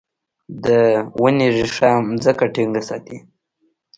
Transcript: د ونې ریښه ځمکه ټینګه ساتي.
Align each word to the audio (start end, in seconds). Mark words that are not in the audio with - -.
د 0.65 0.67
ونې 1.21 1.47
ریښه 1.55 1.89
ځمکه 2.23 2.45
ټینګه 2.53 2.81
ساتي. 2.89 3.17